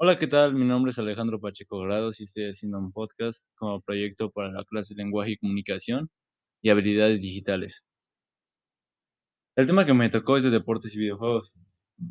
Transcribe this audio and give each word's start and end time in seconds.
Hola, 0.00 0.16
¿qué 0.16 0.28
tal? 0.28 0.54
Mi 0.54 0.64
nombre 0.64 0.90
es 0.90 0.98
Alejandro 1.00 1.40
Pacheco 1.40 1.80
Grados 1.80 2.20
y 2.20 2.24
estoy 2.24 2.44
haciendo 2.44 2.78
un 2.78 2.92
podcast 2.92 3.48
como 3.56 3.80
proyecto 3.80 4.30
para 4.30 4.52
la 4.52 4.64
clase 4.64 4.94
de 4.94 5.02
Lenguaje 5.02 5.32
y 5.32 5.36
Comunicación 5.38 6.08
y 6.62 6.70
Habilidades 6.70 7.20
Digitales. 7.20 7.82
El 9.56 9.66
tema 9.66 9.84
que 9.84 9.94
me 9.94 10.08
tocó 10.08 10.36
es 10.36 10.44
de 10.44 10.50
deportes 10.50 10.94
y 10.94 10.98
videojuegos. 10.98 11.52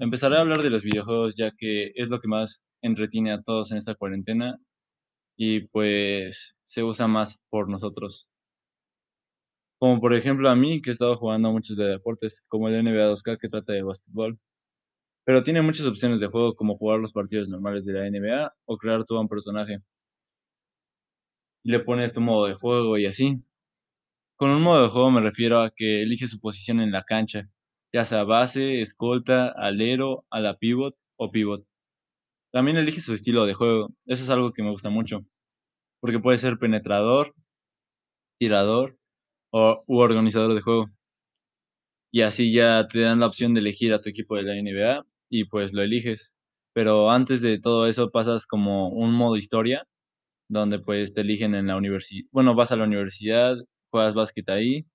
Empezaré 0.02 0.36
a 0.36 0.42
hablar 0.42 0.62
de 0.63 0.70
los 0.70 0.84
videojuegos 0.84 1.36
ya 1.38 1.52
que 1.58 1.94
es 1.96 2.10
lo 2.10 2.20
que 2.20 2.28
más 2.28 2.68
entretiene 2.81 3.31
a 3.31 3.41
todos 3.41 3.71
en 3.71 3.77
esta 3.77 3.95
cuarentena 3.95 4.57
y 5.38 5.61
pues 5.67 6.57
se 6.65 6.83
usa 6.83 7.07
más 7.07 7.39
por 7.49 7.69
nosotros. 7.69 8.27
Como 9.79 10.01
por 10.01 10.13
ejemplo 10.13 10.49
a 10.49 10.55
mí 10.57 10.81
que 10.81 10.89
he 10.89 10.93
estado 10.93 11.15
jugando 11.17 11.54
muchos 11.54 11.77
de 11.77 11.85
deportes, 11.85 12.43
como 12.49 12.67
el 12.67 12.83
NBA 12.83 13.11
2K 13.13 13.38
que 13.39 13.47
trata 13.47 13.71
de 13.71 13.83
básquetbol. 13.83 14.38
Pero 15.28 15.44
tiene 15.44 15.62
muchas 15.62 15.86
opciones 15.86 16.21
de 16.21 16.28
juego 16.28 16.55
como 16.55 16.78
jugar 16.78 17.00
los 17.00 17.12
partidos 17.12 17.50
normales 17.50 17.84
de 17.86 17.91
la 17.91 18.10
NBA 18.10 18.54
o 18.64 18.78
crear 18.78 19.04
tú 19.04 19.18
a 19.18 19.20
un 19.20 19.28
personaje. 19.28 19.82
Le 21.64 21.79
pones 21.82 22.14
tu 22.14 22.21
modo 22.21 22.47
de 22.47 22.54
juego 22.54 22.97
y 22.97 23.06
así. 23.07 23.43
Con 24.37 24.51
un 24.51 24.61
modo 24.61 24.84
de 24.84 24.89
juego 24.89 25.11
me 25.11 25.20
refiero 25.21 25.60
a 25.60 25.71
que 25.71 26.01
elige 26.04 26.29
su 26.29 26.39
posición 26.39 26.79
en 26.79 26.93
la 26.93 27.04
cancha, 27.04 27.50
ya 27.93 28.06
sea 28.06 28.24
base, 28.24 28.82
escolta, 28.82 29.50
alero, 29.50 30.25
ala 30.29 30.57
pivot 30.57 30.96
o 31.18 31.29
pivot. 31.29 31.65
También 32.53 32.78
elige 32.78 33.02
su 33.02 33.14
estilo 33.14 33.45
de 33.45 33.53
juego, 33.53 33.89
eso 34.06 34.23
es 34.23 34.30
algo 34.30 34.53
que 34.53 34.64
me 34.64 34.72
gusta 34.72 34.89
mucho, 34.89 35.25
porque 36.02 36.20
puede 36.20 36.38
ser 36.38 36.58
penetrador, 36.59 37.36
tirador 38.39 38.98
o, 39.52 39.84
u 39.88 40.00
organizador 40.00 40.53
de 40.53 40.62
juego. 40.62 40.89
Y 42.12 42.22
así 42.22 42.52
ya 42.53 42.88
te 42.88 43.02
dan 43.02 43.20
la 43.20 43.28
opción 43.28 43.53
de 43.53 43.59
elegir 43.62 43.94
a 43.94 44.02
tu 44.02 44.09
equipo 44.09 44.36
de 44.38 44.44
la 44.44 44.56
NBA 44.56 45.06
y 45.30 45.45
pues 45.45 45.73
lo 45.73 45.81
eliges. 45.83 46.33
Pero 46.73 47.09
antes 47.11 47.41
de 47.41 47.59
todo 47.59 47.88
eso 47.88 48.11
pasas 48.11 48.45
como 48.47 48.89
un 48.89 49.13
modo 49.13 49.38
historia, 49.38 49.86
donde 50.50 50.80
pues 50.80 51.14
te 51.14 51.22
eligen 51.22 51.56
en 51.56 51.67
la 51.67 51.78
universidad, 51.78 52.28
bueno, 52.31 52.56
vas 52.56 52.72
a 52.72 52.78
la 52.78 52.86
universidad, 52.86 53.58
juegas 53.92 54.14
básquet 54.16 54.50
ahí 54.50 54.86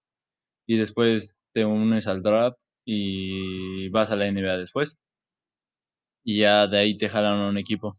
y 0.66 0.78
después 0.78 1.36
te 1.54 1.64
unes 1.66 2.06
al 2.08 2.22
draft 2.22 2.60
y 2.86 3.88
vas 3.90 4.10
a 4.10 4.16
la 4.16 4.26
NBA 4.28 4.58
después. 4.58 4.98
Y 6.24 6.38
ya 6.40 6.66
de 6.66 6.78
ahí 6.78 6.96
te 6.98 7.08
jalan 7.08 7.38
a 7.40 7.48
un 7.48 7.58
equipo. 7.58 7.98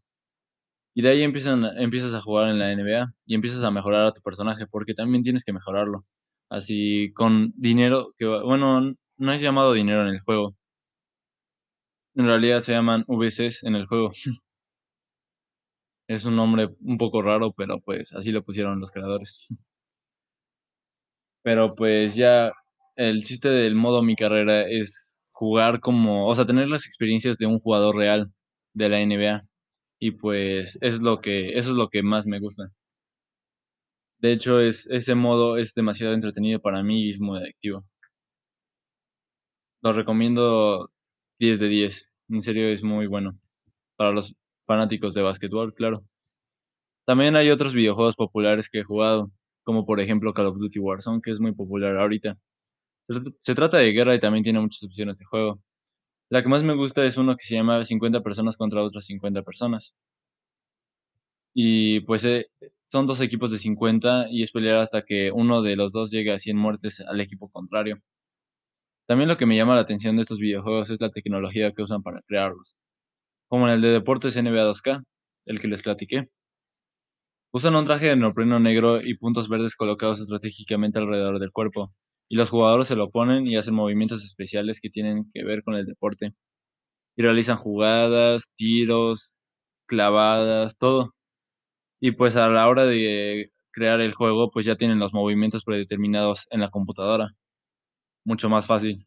Y 0.94 1.02
de 1.02 1.10
ahí 1.10 1.22
empiezan, 1.22 1.64
empiezas 1.78 2.14
a 2.14 2.22
jugar 2.22 2.48
en 2.50 2.58
la 2.58 2.72
NBA 2.72 3.12
y 3.26 3.34
empiezas 3.34 3.62
a 3.64 3.70
mejorar 3.70 4.06
a 4.06 4.12
tu 4.12 4.22
personaje, 4.22 4.66
porque 4.66 4.94
también 4.94 5.24
tienes 5.24 5.44
que 5.44 5.52
mejorarlo. 5.52 6.04
Así 6.50 7.12
con 7.14 7.52
dinero, 7.56 8.14
que 8.18 8.26
bueno, 8.26 8.94
no 9.18 9.32
es 9.32 9.40
llamado 9.42 9.72
dinero 9.72 10.02
en 10.02 10.14
el 10.14 10.20
juego. 10.20 10.54
En 12.16 12.26
realidad 12.26 12.60
se 12.62 12.72
llaman 12.72 13.04
VCs 13.06 13.62
en 13.62 13.76
el 13.76 13.86
juego. 13.86 14.10
Es 16.08 16.24
un 16.24 16.36
nombre 16.36 16.68
un 16.80 16.96
poco 16.98 17.20
raro, 17.22 17.52
pero 17.52 17.78
pues 17.80 18.12
así 18.14 18.30
lo 18.32 18.42
pusieron 18.42 18.80
los 18.80 18.90
creadores. 18.90 19.38
Pero 21.42 21.74
pues 21.74 22.14
ya 22.16 22.52
el 22.96 23.24
chiste 23.24 23.48
del 23.48 23.74
modo 23.74 24.02
mi 24.02 24.16
carrera 24.16 24.62
es 24.68 25.20
jugar 25.32 25.80
como, 25.80 26.26
o 26.26 26.34
sea, 26.34 26.46
tener 26.46 26.68
las 26.68 26.86
experiencias 26.86 27.36
de 27.38 27.46
un 27.46 27.60
jugador 27.60 27.96
real 27.96 28.32
de 28.74 28.88
la 28.88 29.00
NBA. 29.00 29.42
Y 30.00 30.12
pues 30.12 30.78
es 30.82 31.00
lo 31.00 31.20
que, 31.20 31.58
eso 31.58 31.70
es 31.70 31.76
lo 31.76 31.88
que 31.88 32.02
más 32.02 32.26
me 32.26 32.40
gusta. 32.40 32.70
De 34.18 34.32
hecho, 34.32 34.58
es, 34.60 34.88
ese 34.90 35.14
modo 35.14 35.56
es 35.56 35.72
demasiado 35.72 36.14
entretenido 36.14 36.58
para 36.60 36.82
mí 36.82 37.02
y 37.04 37.10
es 37.10 37.20
muy 37.20 37.38
adictivo. 37.38 37.84
Lo 39.82 39.92
recomiendo 39.92 40.90
10 41.44 41.60
de 41.60 41.68
10. 41.68 42.08
En 42.30 42.42
serio 42.42 42.68
es 42.68 42.82
muy 42.82 43.06
bueno. 43.06 43.38
Para 43.96 44.12
los 44.12 44.34
fanáticos 44.66 45.14
de 45.14 45.22
básquetbol, 45.22 45.74
claro. 45.74 46.02
También 47.04 47.36
hay 47.36 47.50
otros 47.50 47.74
videojuegos 47.74 48.16
populares 48.16 48.70
que 48.70 48.80
he 48.80 48.82
jugado, 48.84 49.30
como 49.62 49.84
por 49.84 50.00
ejemplo 50.00 50.32
Call 50.32 50.46
of 50.46 50.58
Duty 50.58 50.78
Warzone, 50.78 51.20
que 51.22 51.32
es 51.32 51.40
muy 51.40 51.52
popular 51.52 51.96
ahorita. 51.98 52.38
Se 53.40 53.54
trata 53.54 53.78
de 53.78 53.92
guerra 53.92 54.14
y 54.14 54.20
también 54.20 54.42
tiene 54.42 54.60
muchas 54.60 54.84
opciones 54.84 55.18
de 55.18 55.26
juego. 55.26 55.60
La 56.30 56.42
que 56.42 56.48
más 56.48 56.62
me 56.62 56.74
gusta 56.74 57.04
es 57.04 57.18
uno 57.18 57.36
que 57.36 57.44
se 57.44 57.56
llama 57.56 57.84
50 57.84 58.22
personas 58.22 58.56
contra 58.56 58.82
otras 58.82 59.04
50 59.06 59.42
personas. 59.42 59.94
Y 61.54 62.00
pues 62.00 62.24
eh, 62.24 62.48
son 62.86 63.06
dos 63.06 63.20
equipos 63.20 63.50
de 63.50 63.58
50 63.58 64.28
y 64.30 64.42
es 64.42 64.50
pelear 64.52 64.78
hasta 64.78 65.02
que 65.04 65.30
uno 65.30 65.62
de 65.62 65.76
los 65.76 65.92
dos 65.92 66.10
llegue 66.10 66.32
a 66.32 66.38
100 66.38 66.56
muertes 66.56 67.00
al 67.00 67.20
equipo 67.20 67.50
contrario. 67.50 68.00
También 69.08 69.28
lo 69.28 69.36
que 69.36 69.44
me 69.46 69.56
llama 69.56 69.74
la 69.74 69.82
atención 69.82 70.16
de 70.16 70.22
estos 70.22 70.38
videojuegos 70.38 70.88
es 70.90 71.00
la 71.00 71.10
tecnología 71.10 71.72
que 71.72 71.82
usan 71.82 72.02
para 72.02 72.20
crearlos. 72.26 72.74
Como 73.48 73.68
en 73.68 73.74
el 73.74 73.82
de 73.82 73.90
deportes 73.90 74.36
NBA 74.36 74.64
2K, 74.64 75.04
el 75.46 75.60
que 75.60 75.68
les 75.68 75.82
platiqué. 75.82 76.28
Usan 77.52 77.76
un 77.76 77.84
traje 77.86 78.08
de 78.08 78.16
neopreno 78.16 78.58
negro 78.60 79.00
y 79.00 79.16
puntos 79.16 79.48
verdes 79.48 79.76
colocados 79.76 80.20
estratégicamente 80.20 80.98
alrededor 80.98 81.38
del 81.38 81.52
cuerpo, 81.52 81.92
y 82.28 82.36
los 82.36 82.50
jugadores 82.50 82.88
se 82.88 82.96
lo 82.96 83.10
ponen 83.10 83.46
y 83.46 83.56
hacen 83.56 83.74
movimientos 83.74 84.24
especiales 84.24 84.80
que 84.80 84.90
tienen 84.90 85.30
que 85.32 85.44
ver 85.44 85.62
con 85.62 85.74
el 85.74 85.86
deporte. 85.86 86.34
Y 87.16 87.22
realizan 87.22 87.58
jugadas, 87.58 88.50
tiros, 88.56 89.34
clavadas, 89.86 90.78
todo. 90.78 91.14
Y 92.00 92.12
pues 92.12 92.36
a 92.36 92.48
la 92.48 92.68
hora 92.68 92.86
de 92.86 93.50
crear 93.72 94.00
el 94.00 94.14
juego, 94.14 94.50
pues 94.52 94.66
ya 94.66 94.76
tienen 94.76 94.98
los 95.00 95.12
movimientos 95.14 95.64
predeterminados 95.64 96.46
en 96.50 96.60
la 96.60 96.70
computadora. 96.70 97.30
Mucho 98.26 98.48
más 98.48 98.66
fácil. 98.66 99.06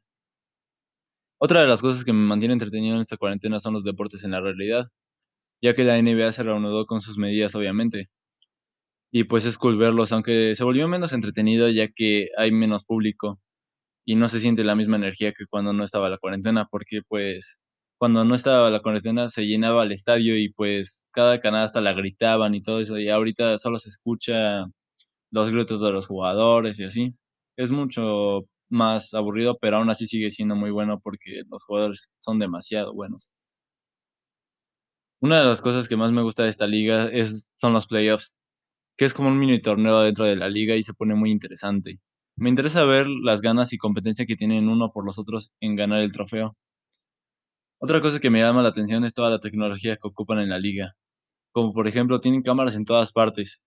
Otra 1.41 1.61
de 1.61 1.67
las 1.67 1.81
cosas 1.81 2.03
que 2.03 2.13
me 2.13 2.25
mantiene 2.25 2.53
entretenido 2.53 2.95
en 2.95 3.01
esta 3.01 3.15
cuarentena 3.17 3.59
son 3.59 3.73
los 3.73 3.83
deportes 3.83 4.23
en 4.23 4.31
la 4.31 4.41
realidad, 4.41 4.87
ya 5.61 5.75
que 5.75 5.83
la 5.85 5.97
NBA 5.99 6.31
se 6.33 6.43
reanudó 6.43 6.85
con 6.87 7.01
sus 7.01 7.17
medidas 7.17 7.55
obviamente. 7.55 8.09
Y 9.13 9.23
pues 9.23 9.45
es 9.45 9.57
cool 9.57 9.77
verlos, 9.77 10.11
aunque 10.11 10.53
se 10.55 10.63
volvió 10.65 10.87
menos 10.87 11.13
entretenido 11.13 11.69
ya 11.69 11.87
que 11.87 12.27
hay 12.37 12.51
menos 12.51 12.83
público 12.83 13.39
y 14.05 14.15
no 14.15 14.29
se 14.29 14.39
siente 14.39 14.63
la 14.65 14.75
misma 14.75 14.97
energía 14.97 15.33
que 15.33 15.45
cuando 15.49 15.73
no 15.73 15.83
estaba 15.83 16.09
la 16.09 16.17
cuarentena, 16.19 16.67
porque 16.71 17.01
pues 17.07 17.57
cuando 17.97 18.25
no 18.25 18.35
estaba 18.35 18.69
la 18.71 18.81
cuarentena 18.81 19.29
se 19.29 19.45
llenaba 19.47 19.83
el 19.83 19.93
estadio 19.93 20.37
y 20.37 20.51
pues 20.53 21.09
cada 21.13 21.41
canasta 21.41 21.81
la 21.81 21.93
gritaban 21.93 22.55
y 22.55 22.63
todo 22.63 22.81
eso, 22.81 22.99
y 22.99 23.09
ahorita 23.09 23.57
solo 23.59 23.79
se 23.79 23.89
escucha 23.89 24.65
los 25.31 25.49
gritos 25.51 25.81
de 25.81 25.91
los 25.91 26.07
jugadores 26.07 26.79
y 26.79 26.85
así. 26.85 27.15
Es 27.57 27.71
mucho 27.71 28.45
más 28.69 29.13
aburrido, 29.13 29.57
pero 29.59 29.77
aún 29.77 29.89
así 29.89 30.07
sigue 30.07 30.31
siendo 30.31 30.55
muy 30.55 30.71
bueno 30.71 30.99
porque 30.99 31.43
los 31.49 31.63
jugadores 31.63 32.09
son 32.19 32.39
demasiado 32.39 32.93
buenos. 32.93 33.31
Una 35.21 35.39
de 35.39 35.45
las 35.45 35.61
cosas 35.61 35.87
que 35.87 35.95
más 35.97 36.11
me 36.11 36.23
gusta 36.23 36.43
de 36.43 36.49
esta 36.49 36.67
liga 36.67 37.07
es, 37.09 37.55
son 37.57 37.73
los 37.73 37.87
playoffs, 37.87 38.35
que 38.97 39.05
es 39.05 39.13
como 39.13 39.29
un 39.29 39.39
mini 39.39 39.61
torneo 39.61 40.01
dentro 40.01 40.25
de 40.25 40.35
la 40.35 40.49
liga 40.49 40.75
y 40.75 40.83
se 40.83 40.93
pone 40.93 41.15
muy 41.15 41.31
interesante. 41.31 41.99
Me 42.37 42.49
interesa 42.49 42.85
ver 42.85 43.07
las 43.07 43.41
ganas 43.41 43.73
y 43.73 43.77
competencia 43.79 44.25
que 44.27 44.37
tienen 44.37 44.69
uno 44.69 44.91
por 44.91 45.05
los 45.05 45.19
otros 45.19 45.51
en 45.61 45.75
ganar 45.75 46.01
el 46.01 46.11
trofeo. 46.11 46.55
Otra 47.79 48.01
cosa 48.01 48.19
que 48.19 48.29
me 48.29 48.39
llama 48.39 48.61
la 48.61 48.69
atención 48.69 49.03
es 49.05 49.15
toda 49.15 49.31
la 49.31 49.39
tecnología 49.39 49.95
que 49.97 50.07
ocupan 50.07 50.39
en 50.39 50.49
la 50.49 50.59
liga. 50.59 50.95
Como 51.53 51.73
por 51.73 51.87
ejemplo, 51.87 52.21
tienen 52.21 52.43
cámaras 52.43 52.75
en 52.75 52.85
todas 52.85 53.11
partes, 53.11 53.61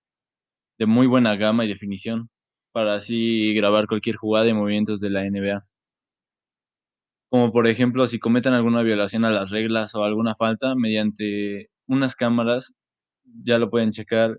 de 0.79 0.87
muy 0.87 1.07
buena 1.07 1.37
gama 1.37 1.65
y 1.65 1.69
definición, 1.69 2.31
para 2.73 2.95
así 2.95 3.55
grabar 3.55 3.87
cualquier 3.87 4.17
jugada 4.17 4.49
y 4.49 4.55
movimientos 4.55 5.01
de 5.01 5.11
la 5.11 5.25
NBA. 5.25 5.67
Como 7.31 7.53
por 7.53 7.67
ejemplo, 7.69 8.07
si 8.07 8.19
cometen 8.19 8.53
alguna 8.55 8.83
violación 8.83 9.25
a 9.25 9.31
las 9.31 9.51
reglas 9.51 9.95
o 9.95 10.05
alguna 10.05 10.35
falta, 10.35 10.75
mediante 10.75 11.71
unas 11.87 12.15
cámaras 12.17 12.75
ya 13.45 13.59
lo 13.59 13.71
pueden 13.71 13.93
checar 13.93 14.39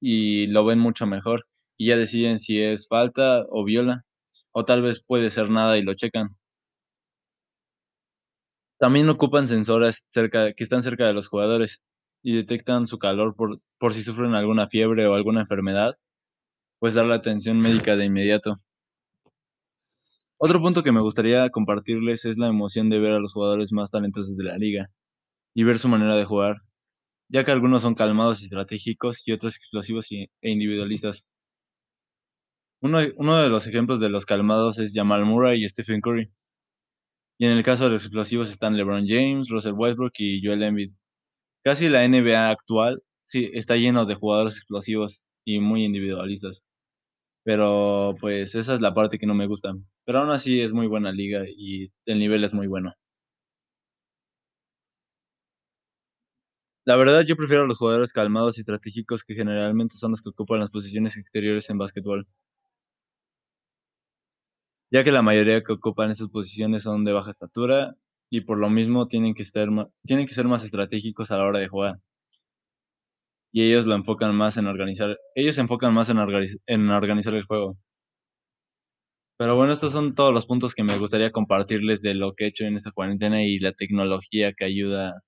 y 0.00 0.46
lo 0.48 0.64
ven 0.64 0.78
mucho 0.80 1.06
mejor 1.06 1.46
y 1.78 1.88
ya 1.88 1.96
deciden 1.96 2.38
si 2.40 2.60
es 2.60 2.88
falta 2.88 3.44
o 3.50 3.64
viola, 3.64 4.04
o 4.52 4.64
tal 4.64 4.82
vez 4.82 5.02
puede 5.06 5.30
ser 5.30 5.50
nada 5.50 5.78
y 5.78 5.82
lo 5.82 5.94
checan. 5.94 6.36
También 8.78 9.08
ocupan 9.08 9.46
sensores 9.46 10.04
cerca, 10.08 10.52
que 10.54 10.64
están 10.64 10.82
cerca 10.82 11.06
de 11.06 11.12
los 11.12 11.28
jugadores 11.28 11.82
y 12.22 12.34
detectan 12.34 12.86
su 12.86 12.98
calor 12.98 13.34
por, 13.36 13.60
por 13.78 13.94
si 13.94 14.02
sufren 14.02 14.34
alguna 14.34 14.68
fiebre 14.68 15.06
o 15.06 15.14
alguna 15.14 15.42
enfermedad, 15.42 15.96
pues 16.80 16.94
dar 16.94 17.06
la 17.06 17.16
atención 17.16 17.60
médica 17.60 17.96
de 17.96 18.06
inmediato. 18.06 18.60
Otro 20.38 20.60
punto 20.60 20.82
que 20.82 20.92
me 20.92 21.02
gustaría 21.02 21.50
compartirles 21.50 22.24
es 22.24 22.38
la 22.38 22.48
emoción 22.48 22.88
de 22.90 22.98
ver 22.98 23.12
a 23.12 23.20
los 23.20 23.32
jugadores 23.34 23.72
más 23.72 23.90
talentosos 23.90 24.36
de 24.36 24.44
la 24.44 24.56
liga 24.58 24.88
y 25.54 25.64
ver 25.64 25.78
su 25.78 25.88
manera 25.88 26.16
de 26.16 26.24
jugar, 26.24 26.62
ya 27.28 27.44
que 27.44 27.52
algunos 27.52 27.82
son 27.82 27.94
calmados 27.94 28.40
y 28.42 28.44
estratégicos 28.44 29.22
y 29.26 29.32
otros 29.32 29.56
explosivos 29.56 30.10
e 30.10 30.28
individualistas. 30.42 31.26
Uno, 32.82 32.98
uno 33.16 33.36
de 33.38 33.48
los 33.50 33.66
ejemplos 33.66 34.00
de 34.00 34.08
los 34.08 34.26
calmados 34.26 34.78
es 34.78 34.92
Jamal 34.94 35.26
Murray 35.26 35.62
y 35.64 35.68
Stephen 35.68 36.00
Curry. 36.00 36.30
Y 37.38 37.46
en 37.46 37.52
el 37.52 37.62
caso 37.62 37.84
de 37.84 37.90
los 37.90 38.04
explosivos 38.04 38.50
están 38.50 38.76
LeBron 38.76 39.06
James, 39.06 39.48
Russell 39.50 39.74
Westbrook 39.74 40.12
y 40.18 40.44
Joel 40.44 40.62
Embiid. 40.62 40.92
Casi 41.64 41.88
la 41.88 42.08
NBA 42.08 42.50
actual 42.50 43.02
sí 43.22 43.50
está 43.54 43.76
lleno 43.76 44.06
de 44.06 44.14
jugadores 44.14 44.56
explosivos 44.56 45.22
y 45.44 45.60
muy 45.60 45.84
individualistas. 45.84 46.62
Pero 47.46 48.14
pues 48.20 48.54
esa 48.54 48.74
es 48.74 48.80
la 48.82 48.94
parte 48.94 49.18
que 49.18 49.26
no 49.26 49.34
me 49.34 49.46
gusta. 49.46 49.74
Pero 50.04 50.18
aún 50.20 50.30
así 50.30 50.60
es 50.60 50.72
muy 50.72 50.86
buena 50.86 51.12
liga 51.12 51.44
y 51.48 51.90
el 52.06 52.18
nivel 52.18 52.44
es 52.44 52.52
muy 52.54 52.66
bueno. 52.66 52.94
La 56.86 56.96
verdad, 56.96 57.22
yo 57.26 57.36
prefiero 57.36 57.64
a 57.64 57.66
los 57.66 57.76
jugadores 57.78 58.12
calmados 58.12 58.56
y 58.56 58.60
estratégicos, 58.60 59.22
que 59.24 59.34
generalmente 59.34 59.96
son 59.98 60.12
los 60.12 60.22
que 60.22 60.30
ocupan 60.30 60.60
las 60.60 60.70
posiciones 60.70 61.16
exteriores 61.18 61.68
en 61.70 61.76
basquetbol. 61.78 62.26
Ya 64.92 65.04
que 65.04 65.12
la 65.12 65.22
mayoría 65.22 65.62
que 65.62 65.72
ocupan 65.72 66.10
esas 66.10 66.28
posiciones 66.28 66.82
son 66.82 67.04
de 67.04 67.12
baja 67.12 67.30
estatura, 67.30 67.94
y 68.28 68.40
por 68.42 68.58
lo 68.58 68.68
mismo 68.70 69.06
tienen 69.06 69.34
que 69.34 69.42
estar 69.42 69.68
tienen 70.04 70.26
que 70.26 70.34
ser 70.34 70.46
más 70.46 70.64
estratégicos 70.64 71.30
a 71.30 71.38
la 71.38 71.44
hora 71.46 71.58
de 71.60 71.68
jugar. 71.68 72.00
Y 73.54 73.62
ellos 73.64 73.84
lo 73.86 73.94
enfocan 73.96 74.34
más 74.36 74.56
en 74.56 74.66
organizar 74.68 75.18
ellos 75.34 75.56
se 75.56 75.60
enfocan 75.62 75.92
más 75.94 76.08
en 76.08 76.18
en 76.66 76.90
organizar 76.90 77.34
el 77.34 77.44
juego. 77.44 77.76
Pero 79.40 79.56
bueno, 79.56 79.72
estos 79.72 79.92
son 79.92 80.14
todos 80.14 80.34
los 80.34 80.44
puntos 80.44 80.74
que 80.74 80.84
me 80.84 80.98
gustaría 80.98 81.32
compartirles 81.32 82.02
de 82.02 82.14
lo 82.14 82.34
que 82.34 82.44
he 82.44 82.48
hecho 82.48 82.64
en 82.66 82.76
esta 82.76 82.90
cuarentena, 82.92 83.42
y 83.42 83.58
la 83.58 83.72
tecnología 83.72 84.52
que 84.52 84.66
ayuda 84.66 85.22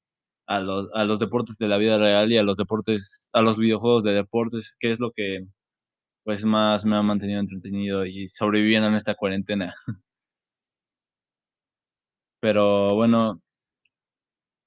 a 0.47 0.61
los 0.61 0.89
a 0.95 1.05
los 1.05 1.21
deportes 1.21 1.59
de 1.59 1.69
la 1.69 1.79
vida 1.79 1.99
real, 1.99 2.33
y 2.33 2.39
a 2.39 2.43
los 2.45 2.57
deportes 2.59 3.31
a 3.35 3.43
los 3.43 3.59
videojuegos 3.59 4.05
de 4.05 4.13
deportes, 4.15 4.77
que 4.81 4.93
es 4.93 5.01
lo 5.01 5.13
que, 5.13 5.47
pues, 6.25 6.45
más 6.45 6.85
me 6.85 6.97
ha 6.97 7.03
mantenido 7.03 7.41
entretenido 7.41 8.07
y 8.07 8.29
sobreviviendo 8.29 8.89
en 8.89 8.97
esta 8.97 9.15
cuarentena. 9.17 9.75
Pero 12.43 12.95
bueno 12.97 13.41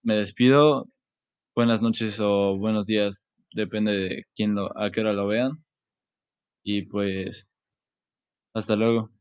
me 0.03 0.15
despido. 0.15 0.87
Buenas 1.55 1.81
noches 1.81 2.19
o 2.21 2.57
buenos 2.57 2.85
días, 2.87 3.27
depende 3.55 3.91
de 3.93 4.25
quién 4.35 4.55
lo 4.55 4.77
a 4.77 4.91
qué 4.91 5.01
hora 5.01 5.13
lo 5.13 5.27
vean. 5.27 5.63
Y 6.65 6.81
pues 6.81 7.47
hasta 8.55 8.75
luego. 8.75 9.14